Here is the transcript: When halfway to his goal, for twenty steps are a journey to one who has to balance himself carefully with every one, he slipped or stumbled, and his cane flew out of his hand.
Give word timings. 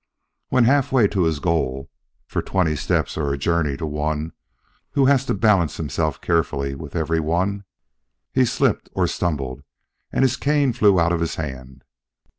When 0.49 0.63
halfway 0.63 1.07
to 1.09 1.25
his 1.25 1.37
goal, 1.37 1.91
for 2.25 2.41
twenty 2.41 2.75
steps 2.75 3.19
are 3.19 3.31
a 3.31 3.37
journey 3.37 3.77
to 3.77 3.85
one 3.85 4.33
who 4.93 5.05
has 5.05 5.27
to 5.27 5.35
balance 5.35 5.77
himself 5.77 6.19
carefully 6.19 6.73
with 6.73 6.95
every 6.95 7.19
one, 7.19 7.65
he 8.33 8.43
slipped 8.45 8.89
or 8.95 9.05
stumbled, 9.05 9.61
and 10.11 10.23
his 10.23 10.37
cane 10.37 10.73
flew 10.73 10.99
out 10.99 11.11
of 11.11 11.19
his 11.19 11.35
hand. 11.35 11.83